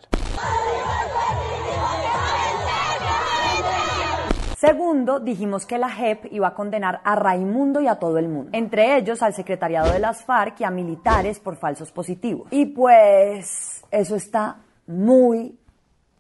Segundo, 4.66 5.20
dijimos 5.20 5.66
que 5.66 5.78
la 5.78 5.90
JEP 5.90 6.32
iba 6.32 6.48
a 6.48 6.54
condenar 6.54 7.02
a 7.04 7.18
Raimundo 7.18 7.82
y 7.82 7.88
a 7.88 7.96
todo 7.96 8.18
el 8.18 8.30
mundo, 8.30 8.50
entre 8.54 8.98
ellos 8.98 9.22
al 9.22 9.34
secretariado 9.34 9.92
de 9.92 10.00
las 10.00 10.24
FARC 10.24 10.62
y 10.62 10.64
a 10.64 10.72
militares 10.72 11.38
por 11.42 11.58
falsos 11.58 11.92
positivos. 11.92 12.48
Y 12.50 12.68
pues 12.68 13.84
eso 13.92 14.16
está 14.16 14.62
muy 14.88 15.60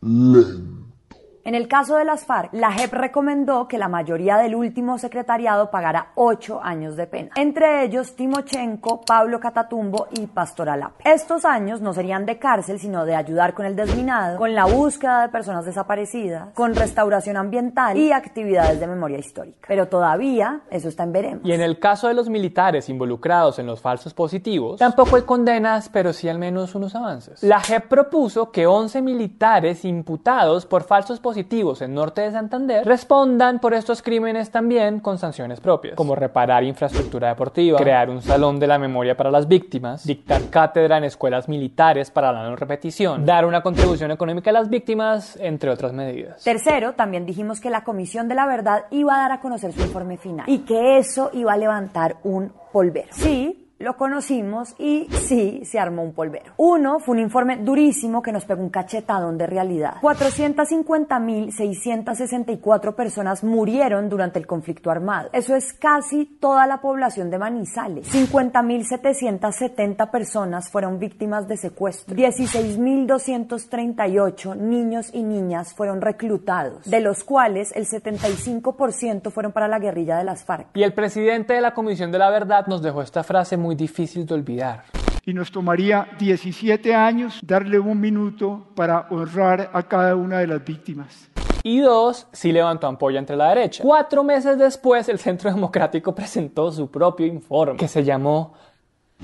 lento. 0.02 0.83
En 1.46 1.56
el 1.56 1.68
caso 1.68 1.98
de 1.98 2.06
las 2.06 2.24
FARC, 2.24 2.54
la 2.54 2.72
JEP 2.72 2.94
recomendó 2.94 3.68
que 3.68 3.78
la 3.78 3.90
mayoría 3.90 4.38
del 4.38 4.56
último 4.56 4.98
secretariado 4.98 5.70
pagara 5.70 6.14
ocho 6.16 6.62
años 6.64 6.96
de 6.96 7.06
pena, 7.06 7.32
entre 7.36 7.84
ellos 7.84 8.16
Timochenko, 8.16 9.02
Pablo 9.02 9.42
Catatumbo 9.42 10.08
y 10.12 10.28
Pastor 10.28 10.70
Alape. 10.70 11.04
Estos 11.04 11.44
años 11.44 11.82
no 11.82 11.92
serían 11.94 12.26
de 12.26 12.40
cárcel, 12.40 12.80
sino 12.80 13.04
de 13.04 13.16
ayudar 13.16 13.54
con 13.54 13.66
el 13.66 13.76
desminado, 13.76 14.38
con 14.38 14.56
la 14.56 14.64
búsqueda 14.64 15.24
de 15.24 15.30
personas 15.30 15.66
desaparecidas, 15.66 16.54
con 16.54 16.76
restauración 16.76 17.36
ambiental 17.36 17.98
y 17.98 18.14
actividades 18.14 18.80
de 18.80 18.88
memoria 18.88 19.20
histórica. 19.20 19.68
Pero 19.68 19.90
todavía 19.90 20.62
eso 20.72 20.88
está 20.88 21.04
en 21.04 21.12
veremos. 21.12 21.42
Y 21.46 21.52
en 21.52 21.60
el 21.60 21.78
caso 21.78 22.08
de 22.08 22.14
los 22.14 22.30
militares 22.30 22.88
involucrados 22.88 23.60
en 23.60 23.66
los 23.66 23.82
falsos 23.82 24.14
positivos, 24.14 24.80
tampoco 24.80 25.18
hay 25.18 25.24
condenas, 25.24 25.90
pero 25.90 26.14
sí 26.14 26.30
al 26.30 26.40
menos 26.40 26.74
unos 26.74 26.96
avances. 26.96 27.44
La 27.44 27.60
JEP 27.60 27.90
propuso 27.90 28.50
que 28.50 28.66
11 28.66 29.02
militares 29.02 29.84
imputados 29.84 30.66
por 30.66 30.84
falsos 30.84 31.20
positivos 31.20 31.33
en 31.38 31.94
Norte 31.94 32.22
de 32.22 32.32
Santander 32.32 32.86
respondan 32.86 33.60
por 33.60 33.74
estos 33.74 34.02
crímenes 34.02 34.52
también 34.52 35.00
con 35.00 35.18
sanciones 35.18 35.60
propias, 35.60 35.96
como 35.96 36.16
reparar 36.16 36.64
infraestructura 36.64 37.30
deportiva, 37.30 37.78
crear 37.78 38.10
un 38.10 38.22
salón 38.22 38.60
de 38.60 38.68
la 38.68 38.78
memoria 38.80 39.16
para 39.16 39.32
las 39.32 39.48
víctimas, 39.48 40.06
dictar 40.06 40.50
cátedra 40.50 40.98
en 40.98 41.06
escuelas 41.06 41.50
militares 41.50 42.12
para 42.12 42.32
la 42.32 42.50
no 42.50 42.56
repetición, 42.56 43.26
dar 43.26 43.46
una 43.46 43.62
contribución 43.62 44.12
económica 44.12 44.50
a 44.50 44.54
las 44.54 44.70
víctimas, 44.70 45.38
entre 45.40 45.70
otras 45.70 45.94
medidas. 45.94 46.44
Tercero, 46.44 46.94
también 46.94 47.26
dijimos 47.26 47.60
que 47.60 47.70
la 47.70 47.84
Comisión 47.84 48.28
de 48.28 48.36
la 48.36 48.46
Verdad 48.46 48.86
iba 48.92 49.16
a 49.16 49.20
dar 49.20 49.32
a 49.34 49.40
conocer 49.40 49.74
su 49.74 49.82
informe 49.82 50.18
final 50.18 50.46
y 50.48 50.60
que 50.60 50.98
eso 50.98 51.30
iba 51.34 51.54
a 51.54 51.58
levantar 51.58 52.18
un 52.24 52.52
polvero. 52.72 53.10
Sí, 53.12 53.63
lo 53.84 53.98
conocimos 53.98 54.74
y 54.80 55.08
sí, 55.12 55.66
se 55.66 55.78
armó 55.80 56.04
un 56.04 56.14
polvero. 56.14 56.54
Uno 56.58 57.00
fue 57.00 57.16
un 57.16 57.22
informe 57.22 57.58
durísimo 57.58 58.22
que 58.22 58.32
nos 58.32 58.46
pegó 58.46 58.62
un 58.64 58.70
cachetadón 58.70 59.38
de 59.38 59.46
realidad. 59.46 59.96
450.664 60.02 62.96
personas 62.96 63.44
murieron 63.44 64.08
durante 64.10 64.40
el 64.40 64.48
conflicto 64.48 64.90
armado. 64.90 65.30
Eso 65.34 65.54
es 65.56 65.74
casi 65.74 66.26
toda 66.26 66.66
la 66.66 66.80
población 66.82 67.30
de 67.30 67.38
Manizales. 67.38 68.12
50.770 68.14 70.10
personas 70.10 70.70
fueron 70.70 70.98
víctimas 71.00 71.46
de 71.48 71.58
secuestro. 71.58 72.16
16.238 72.16 74.56
niños 74.56 75.10
y 75.14 75.22
niñas 75.24 75.74
fueron 75.74 76.00
reclutados, 76.02 76.90
de 76.90 77.02
los 77.02 77.24
cuales 77.24 77.72
el 77.76 77.86
75% 77.86 79.32
fueron 79.32 79.52
para 79.52 79.68
la 79.68 79.80
guerrilla 79.80 80.18
de 80.18 80.24
las 80.24 80.46
FARC. 80.46 80.68
Y 80.74 80.84
el 80.84 80.94
presidente 80.94 81.54
de 81.54 81.62
la 81.62 81.74
Comisión 81.74 82.12
de 82.12 82.20
la 82.20 82.30
Verdad 82.30 82.68
nos 82.68 82.82
dejó 82.82 83.02
esta 83.02 83.24
frase 83.24 83.58
muy 83.58 83.73
difícil 83.76 84.26
de 84.26 84.34
olvidar. 84.34 84.86
y 85.26 85.34
nos 85.34 85.52
tomaría 85.52 86.10
17 86.20 86.94
años 86.94 87.40
darle 87.42 87.80
un 87.80 87.98
minuto 87.98 88.68
para 88.76 89.08
honrar 89.10 89.70
a 89.72 89.84
cada 89.84 90.18
una 90.18 90.40
de 90.40 90.48
las 90.48 90.66
víctimas. 90.66 91.30
Y 91.64 91.80
dos, 91.80 92.28
sí 92.34 92.52
levantó 92.52 92.88
ampolla 92.88 93.20
entre 93.20 93.38
la 93.38 93.48
derecha. 93.48 93.82
Cuatro 93.82 94.22
meses 94.26 94.58
después, 94.58 95.08
el 95.08 95.20
Centro 95.20 95.50
Democrático 95.50 96.14
presentó 96.16 96.72
su 96.74 96.92
propio 96.92 97.26
informe, 97.26 97.78
que 97.78 97.88
se 97.88 98.04
llamó 98.04 98.54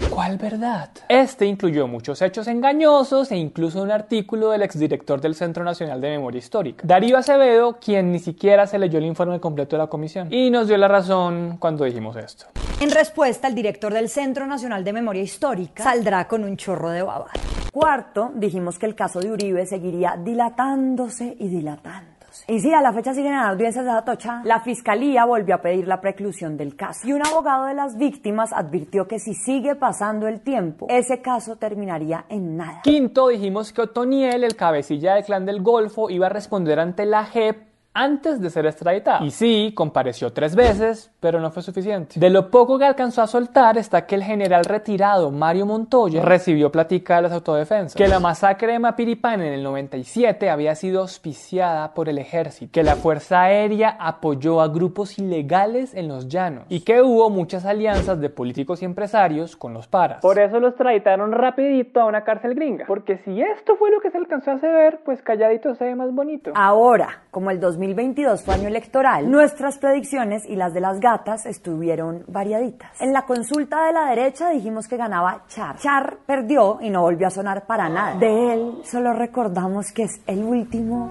¿Cuál 0.10 0.38
verdad? 0.38 0.92
Este 1.10 1.46
incluyó 1.46 1.88
muchos 1.88 2.22
hechos 2.22 2.48
engañosos 2.48 3.32
e 3.32 3.36
incluso 3.38 3.82
un 3.82 3.92
artículo 3.92 4.52
del 4.52 4.62
exdirector 4.62 5.20
del 5.20 5.36
Centro 5.36 5.66
Nacional 5.66 6.00
de 6.00 6.12
Memoria 6.12 6.40
Histórica, 6.40 6.84
Darío 6.88 7.18
Acevedo, 7.18 7.78
quien 7.80 8.12
ni 8.14 8.20
siquiera 8.20 8.66
se 8.66 8.80
leyó 8.80 9.00
el 9.00 9.06
informe 9.06 9.42
completo 9.42 9.76
de 9.76 9.84
la 9.84 9.88
comisión. 9.88 10.32
Y 10.32 10.50
nos 10.50 10.70
dio 10.70 10.78
la 10.78 10.88
razón 10.88 11.58
cuando 11.60 11.84
dijimos 11.84 12.16
esto. 12.16 12.46
En 12.82 12.92
respuesta, 12.92 13.50
el 13.50 13.56
director 13.56 13.94
del 13.94 14.08
Centro 14.08 14.48
Nacional 14.48 14.86
de 14.86 14.94
Memoria 14.94 15.22
Histórica 15.22 15.84
saldrá 15.84 16.26
con 16.30 16.46
un 16.46 16.56
chorro 16.56 16.90
de 16.92 17.02
babas. 17.02 17.34
Cuarto, 17.74 18.32
dijimos 18.36 18.80
que 18.80 18.86
el 18.86 18.96
caso 18.96 19.20
de 19.20 19.30
Uribe 19.30 19.66
seguiría 19.66 20.16
dilatándose 20.18 21.36
y 21.38 21.50
dilatándose. 21.50 22.46
Y 22.48 22.62
sí, 22.62 22.74
a 22.74 22.82
la 22.82 22.94
fecha 22.94 23.14
siguen 23.14 23.34
en 23.34 23.40
audiencias 23.40 23.84
de 23.84 23.92
Atocha. 23.92 24.42
La 24.46 24.62
fiscalía 24.62 25.26
volvió 25.26 25.56
a 25.56 25.62
pedir 25.62 25.90
la 25.90 26.00
preclusión 26.00 26.56
del 26.56 26.78
caso. 26.78 27.06
Y 27.06 27.12
un 27.12 27.22
abogado 27.28 27.66
de 27.66 27.74
las 27.74 27.98
víctimas 27.98 28.54
advirtió 28.54 29.10
que 29.10 29.20
si 29.20 29.34
sigue 29.34 29.76
pasando 29.76 30.30
el 30.30 30.40
tiempo, 30.40 30.88
ese 30.90 31.22
caso 31.22 31.58
terminaría 31.58 32.24
en 32.30 32.56
nada. 32.56 32.80
Quinto, 32.84 33.28
dijimos 33.28 33.74
que 33.74 33.82
Otoniel, 33.82 34.46
el 34.46 34.56
cabecilla 34.56 35.16
del 35.16 35.26
clan 35.26 35.46
del 35.46 35.62
Golfo, 35.62 36.10
iba 36.10 36.28
a 36.28 36.30
responder 36.30 36.80
ante 36.80 37.06
la 37.06 37.26
JEP 37.26 37.69
antes 37.94 38.40
de 38.40 38.50
ser 38.50 38.66
extraditado. 38.66 39.26
Y 39.26 39.32
sí, 39.32 39.74
compareció 39.76 40.32
tres 40.32 40.56
veces, 40.56 41.12
pero 41.20 41.40
no 41.40 41.52
fue 41.52 41.64
suficiente. 41.64 42.20
De 42.20 42.30
lo 42.30 42.50
poco 42.50 42.78
que 42.78 42.86
alcanzó 42.86 43.22
a 43.22 43.28
soltar 43.28 43.78
está 43.78 44.06
que 44.06 44.16
el 44.16 44.24
general 44.24 44.66
retirado 44.66 45.32
Mario 45.32 45.66
Montoya 45.66 46.22
recibió 46.22 46.72
plática 46.72 47.18
de 47.18 47.24
las 47.24 47.32
autodefensas, 47.32 47.96
que 47.96 48.08
la 48.08 48.20
masacre 48.20 48.74
de 48.74 48.80
Mapiripán 48.80 49.42
en 49.42 49.54
el 49.54 49.64
97 49.64 50.50
había 50.50 50.76
sido 50.76 51.02
auspiciada 51.02 51.94
por 51.94 52.10
el 52.10 52.18
ejército, 52.20 52.72
que 52.72 52.84
la 52.84 52.96
Fuerza 52.96 53.42
Aérea 53.42 53.98
apoyó 54.00 54.62
a 54.62 54.68
grupos 54.68 55.18
ilegales 55.18 55.94
en 55.94 56.08
los 56.08 56.28
llanos 56.28 56.66
y 56.70 56.82
que 56.82 57.02
hubo 57.02 57.30
muchas 57.30 57.66
alianzas 57.66 58.20
de 58.20 58.30
políticos 58.30 58.82
y 58.82 58.86
empresarios 58.86 59.56
con 59.56 59.74
los 59.74 59.88
paras. 59.88 60.22
Por 60.22 60.40
eso 60.40 60.60
los 60.60 60.72
extraditaron 60.72 61.32
rapidito 61.32 62.02
a 62.02 62.06
una 62.06 62.24
cárcel 62.24 62.56
gringa, 62.56 62.86
porque 62.88 63.18
si 63.18 63.42
esto 63.42 63.76
fue 63.76 63.92
lo 63.92 64.00
que 64.00 64.12
se 64.12 64.18
alcanzó 64.18 64.52
a 64.52 64.56
hacer, 64.56 65.02
pues 65.04 65.22
calladito 65.22 65.76
se 65.76 65.86
ve 65.86 65.96
más 65.96 66.14
bonito. 66.14 66.52
Ahora, 66.56 67.24
como 67.32 67.52
el 67.52 67.60
2022 67.94 68.44
fue 68.44 68.54
año 68.54 68.68
electoral, 68.68 69.32
nuestras 69.32 69.80
predicciones 69.80 70.44
y 70.48 70.56
las 70.56 70.74
de 70.76 70.80
las 70.80 71.00
gatas 71.00 71.48
estuvieron 71.48 72.24
variaditas. 72.28 72.90
En 73.02 73.14
la 73.14 73.26
consulta 73.26 73.84
de 73.88 73.94
la 73.94 74.06
derecha 74.10 74.50
dijimos 74.52 74.88
que 74.88 74.96
ganaba 74.96 75.44
Char. 75.48 75.78
Char 75.80 76.18
perdió 76.28 76.78
y 76.82 76.92
no 76.92 77.02
volvió 77.02 77.26
a 77.28 77.32
sonar 77.32 77.66
para 77.66 77.90
nada. 77.90 78.16
De 78.20 78.54
él 78.54 78.74
solo 78.84 79.14
recordamos 79.14 79.92
que 79.92 80.04
es 80.04 80.22
el 80.28 80.44
último 80.44 81.10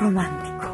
romántico. 0.00 0.64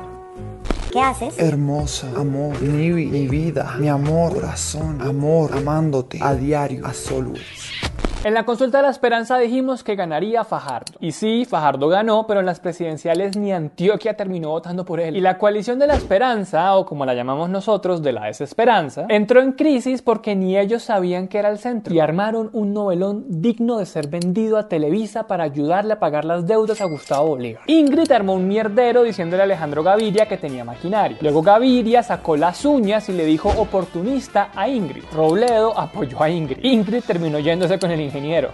¿Qué 0.91 1.01
haces? 1.01 1.39
Hermosa, 1.39 2.09
amor, 2.17 2.61
mi, 2.63 2.91
vi- 2.91 3.07
mi 3.07 3.29
vida, 3.29 3.75
mi 3.79 3.89
amor, 3.89 4.33
corazón, 4.35 5.03
amor, 5.03 5.51
amándote 5.55 6.19
a 6.23 6.35
diario, 6.35 6.87
a 6.87 6.93
always. 7.15 7.80
En 8.23 8.35
la 8.35 8.45
consulta 8.45 8.77
de 8.77 8.83
la 8.83 8.91
esperanza 8.91 9.39
dijimos 9.39 9.83
que 9.83 9.97
ganaría 9.97 10.45
Fajardo. 10.45 10.93
Y 11.01 11.13
sí, 11.13 11.47
Fajardo 11.47 11.89
ganó, 11.89 12.27
pero 12.27 12.41
en 12.41 12.47
las 12.47 12.61
presidenciales 12.61 13.35
ni 13.35 13.51
Antioquia 13.51 14.13
terminó 14.13 14.51
votando 14.51 14.85
por 14.85 15.01
él. 15.01 15.17
Y 15.17 15.23
la 15.23 15.39
coalición 15.39 15.79
de 15.79 15.87
la 15.87 15.95
esperanza, 15.95 16.77
o 16.77 16.85
como 16.85 17.07
la 17.07 17.15
llamamos 17.15 17.49
nosotros, 17.49 18.03
de 18.03 18.13
la 18.13 18.27
desesperanza, 18.27 19.07
entró 19.09 19.41
en 19.41 19.53
crisis 19.53 20.03
porque 20.03 20.37
ni 20.37 20.59
ellos 20.59 20.83
sabían 20.83 21.29
que 21.29 21.39
era 21.39 21.49
el 21.49 21.59
centro. 21.59 21.95
Y 21.95 22.01
armaron 22.01 22.51
un 22.53 22.75
novelón 22.75 23.25
digno 23.27 23.79
de 23.79 23.87
ser 23.87 24.09
vendido 24.09 24.59
a 24.59 24.69
Televisa 24.69 25.27
para 25.27 25.45
ayudarle 25.45 25.95
a 25.95 25.99
pagar 25.99 26.27
las 26.27 26.47
deudas 26.47 26.83
a 26.83 26.85
Gustavo 26.85 27.29
Bolívar. 27.29 27.63
Ingrid 27.69 28.13
armó 28.13 28.35
un 28.35 28.47
mierdero 28.47 29.03
diciéndole 29.03 29.45
a 29.45 29.45
Alejandro 29.45 29.83
Gaviria 29.83 30.27
que 30.27 30.37
tenía 30.37 30.63
maquinaria. 30.63 31.17
Luego 31.23 31.41
Gaviria 31.41 32.03
sacó 32.03 32.37
las 32.37 32.67
uñas 32.67 33.09
y 33.09 33.13
le 33.13 33.25
dijo 33.25 33.49
oportunista 33.57 34.51
a 34.55 34.69
Ingrid. 34.69 35.05
Robledo 35.15 35.73
apoyó 35.79 36.23
a 36.23 36.29
Ingrid. 36.29 36.63
Ingrid 36.63 37.03
terminó 37.05 37.39
yéndose 37.39 37.79
con 37.79 37.91
el 37.91 38.10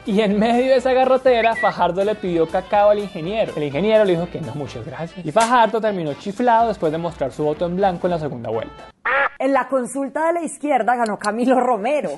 Y 0.07 0.21
en 0.21 0.39
medio 0.39 0.73
de 0.73 0.77
esa 0.77 0.93
garrotera, 0.93 1.57
Fajardo 1.57 2.05
le 2.05 2.15
pidió 2.15 2.47
cacao 2.47 2.91
al 2.91 2.99
ingeniero. 2.99 3.53
El 3.57 3.65
ingeniero 3.65 4.05
le 4.05 4.13
dijo 4.13 4.29
que 4.31 4.41
no, 4.41 4.55
muchas 4.55 4.85
gracias. 4.85 5.25
Y 5.25 5.33
Fajardo 5.33 5.81
terminó 5.81 6.15
chiflado 6.15 6.69
después 6.69 6.93
de 6.93 6.99
mostrar 6.99 7.33
su 7.33 7.45
voto 7.45 7.67
en 7.67 7.77
blanco 7.77 8.07
en 8.07 8.11
la 8.13 8.19
segunda 8.19 8.51
vuelta. 8.51 8.91
En 9.39 9.53
la 9.53 9.69
consulta 9.69 10.27
de 10.29 10.33
la 10.35 10.43
izquierda 10.43 10.97
ganó 10.97 11.19
Camilo 11.19 11.61
Romero. 11.61 12.11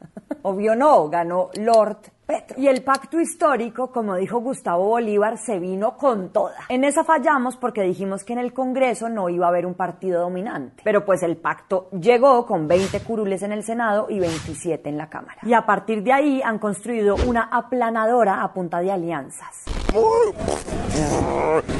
Obvio 0.42 0.74
no, 0.74 1.08
ganó 1.08 1.50
Lord 1.54 1.98
Petro. 2.26 2.56
Y 2.60 2.68
el 2.68 2.82
pacto 2.82 3.20
histórico, 3.20 3.90
como 3.90 4.14
dijo 4.14 4.38
Gustavo 4.38 4.86
Bolívar, 4.86 5.36
se 5.38 5.58
vino 5.58 5.96
con 5.96 6.32
toda. 6.32 6.54
En 6.68 6.84
esa 6.84 7.02
fallamos 7.02 7.56
porque 7.56 7.82
dijimos 7.82 8.22
que 8.22 8.32
en 8.32 8.38
el 8.38 8.52
Congreso 8.52 9.08
no 9.08 9.28
iba 9.28 9.46
a 9.46 9.48
haber 9.48 9.66
un 9.66 9.74
partido 9.74 10.20
dominante. 10.20 10.82
Pero 10.84 11.04
pues 11.04 11.22
el 11.22 11.36
pacto 11.36 11.88
llegó 11.90 12.46
con 12.46 12.68
20 12.68 13.00
curules 13.00 13.42
en 13.42 13.52
el 13.52 13.64
Senado 13.64 14.06
y 14.08 14.20
27 14.20 14.88
en 14.88 14.98
la 14.98 15.10
Cámara. 15.10 15.40
Y 15.42 15.54
a 15.54 15.66
partir 15.66 16.02
de 16.04 16.12
ahí 16.12 16.42
han 16.42 16.58
construido 16.58 17.16
una 17.26 17.48
aplanadora 17.50 18.42
a 18.42 18.52
punta 18.52 18.80
de 18.80 18.92
alianzas. 18.92 19.64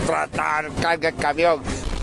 Tratar, 0.06 0.64
carga 0.82 1.12
camión. 1.12 1.60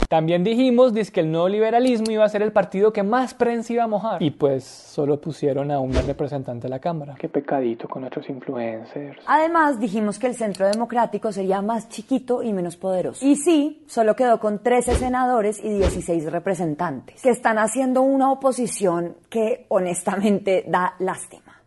También 0.08 0.44
dijimos 0.44 0.94
dice 0.94 1.12
que 1.12 1.20
el 1.20 1.32
nuevo 1.32 1.50
liberalismo 1.50 2.10
iba 2.12 2.24
a 2.24 2.30
ser 2.30 2.42
el 2.42 2.54
partido 2.54 2.94
que 2.94 3.04
más 3.04 3.34
prensa 3.34 3.74
iba 3.74 3.84
a 3.84 3.88
mojar. 3.88 4.24
Y 4.24 4.32
pues 4.32 4.64
solo 4.64 5.20
pusieron 5.20 5.70
a 5.70 5.80
una 5.80 6.02
representante 6.02 6.68
de 6.68 6.70
la 6.70 6.80
Cámara. 6.80 7.16
Qué 7.20 7.28
pecadito 7.28 7.90
con 7.90 8.06
otros 8.06 8.30
influencers. 8.30 9.20
Además, 9.26 9.80
dijimos 9.80 10.18
que 10.18 10.28
el 10.28 10.36
Centro 10.36 10.66
Democrático 10.66 11.32
sería 11.34 11.62
más 11.62 11.90
chiquito 11.90 12.42
y 12.42 12.54
menos 12.54 12.78
poderoso. 12.78 13.26
Y 13.26 13.36
sí, 13.36 13.84
solo 13.88 14.16
quedó 14.16 14.40
con 14.40 14.64
13 14.64 14.96
senadores 14.96 15.60
y 15.62 15.70
16 15.70 16.32
representantes, 16.32 17.22
que 17.22 17.30
están 17.30 17.58
haciendo 17.58 18.02
una 18.02 18.32
oposición 18.32 19.18
que 19.30 19.66
honestamente 19.68 20.64
da 20.68 20.96
lástima. 21.00 21.62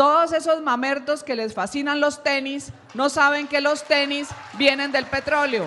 Todos 0.00 0.32
esos 0.32 0.62
mamertos 0.62 1.22
que 1.22 1.36
les 1.36 1.52
fascinan 1.52 2.00
los 2.00 2.22
tenis 2.22 2.72
no 2.94 3.10
saben 3.10 3.46
que 3.48 3.60
los 3.60 3.84
tenis 3.84 4.30
vienen 4.56 4.92
del 4.92 5.04
petróleo. 5.04 5.66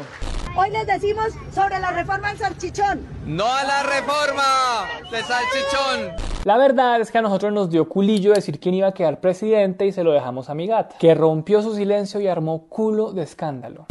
Hoy 0.58 0.72
les 0.72 0.88
decimos 0.88 1.28
sobre 1.54 1.78
la 1.80 1.92
reforma 1.92 2.30
del 2.30 2.40
salchichón. 2.40 3.06
¡No 3.28 3.46
a 3.46 3.64
la 3.64 3.84
reforma 3.84 4.88
de 5.12 5.22
salchichón! 5.22 6.16
La 6.46 6.58
verdad 6.58 7.00
es 7.00 7.12
que 7.12 7.20
a 7.20 7.22
nosotros 7.22 7.54
nos 7.54 7.70
dio 7.70 7.88
culillo 7.88 8.34
decir 8.34 8.60
quién 8.60 8.74
iba 8.74 8.88
a 8.88 8.94
quedar 8.96 9.22
presidente 9.22 9.86
y 9.86 9.92
se 9.92 10.04
lo 10.04 10.12
dejamos 10.12 10.50
a 10.50 10.56
mi 10.56 10.66
gata, 10.66 10.96
que 10.98 11.14
rompió 11.14 11.62
su 11.62 11.76
silencio 11.76 12.20
y 12.20 12.28
armó 12.28 12.66
culo 12.70 13.12
de 13.14 13.22
escándalo. 13.22 13.86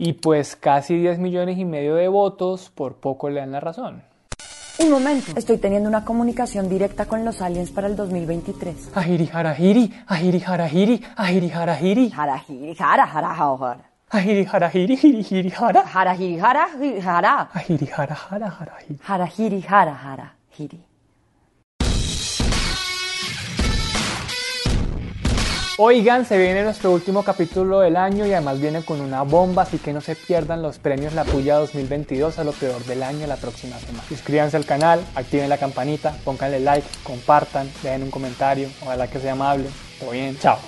Y 0.00 0.14
pues 0.14 0.56
casi 0.56 0.98
10 0.98 1.20
millones 1.20 1.56
y 1.56 1.64
medio 1.64 1.94
de 1.94 2.08
votos 2.08 2.68
por 2.68 2.96
poco 2.96 3.30
le 3.30 3.38
dan 3.38 3.52
la 3.52 3.60
razón. 3.60 4.09
Un 4.82 4.90
momento, 4.90 5.32
estoy 5.36 5.58
teniendo 5.58 5.88
una 5.88 6.04
comunicación 6.04 6.68
directa 6.68 7.04
con 7.04 7.24
los 7.24 7.42
aliens 7.42 7.70
para 7.70 7.86
el 7.86 7.96
2023. 7.96 8.92
Ajiri 8.94 9.26
jarajiri, 9.26 9.92
ajiri 10.06 10.40
jarajiri, 10.40 11.04
ajiri 11.16 11.50
jarajiri. 11.50 12.10
Jarajiri, 12.10 12.74
jara, 12.74 13.06
jara, 13.06 13.34
jara. 13.34 13.84
Ajiri 14.10 14.44
jarajiri, 14.46 14.96
jiri 14.96 15.22
jiri 15.22 15.50
jara. 15.50 15.84
Jarajiri, 15.94 16.36
jara, 16.36 16.66
jiri, 16.80 17.00
jara. 17.00 17.48
Ajiri 17.52 17.86
jara 17.86 18.16
jara 18.30 18.48
jarajiri. 18.58 18.98
Jarajiri, 19.08 19.60
jara, 19.60 19.94
jara, 20.04 20.28
jiri. 20.56 20.80
Oigan, 25.82 26.26
se 26.26 26.36
viene 26.36 26.62
nuestro 26.62 26.92
último 26.92 27.22
capítulo 27.22 27.80
del 27.80 27.96
año 27.96 28.26
y 28.26 28.34
además 28.34 28.60
viene 28.60 28.82
con 28.82 29.00
una 29.00 29.22
bomba, 29.22 29.62
así 29.62 29.78
que 29.78 29.94
no 29.94 30.02
se 30.02 30.14
pierdan 30.14 30.60
los 30.60 30.78
premios 30.78 31.14
La 31.14 31.24
Puya 31.24 31.56
2022 31.56 32.38
a 32.38 32.44
lo 32.44 32.52
peor 32.52 32.84
del 32.84 33.02
año 33.02 33.26
la 33.26 33.36
próxima 33.36 33.78
semana. 33.78 34.04
Suscríbanse 34.06 34.58
al 34.58 34.66
canal, 34.66 35.00
activen 35.14 35.48
la 35.48 35.56
campanita, 35.56 36.14
pónganle 36.22 36.60
like, 36.60 36.86
compartan, 37.02 37.66
dejen 37.82 38.02
un 38.02 38.10
comentario, 38.10 38.68
ojalá 38.82 39.08
que 39.08 39.20
sea 39.20 39.32
amable. 39.32 39.70
Todo 39.98 40.10
bien, 40.10 40.38
chao. 40.38 40.58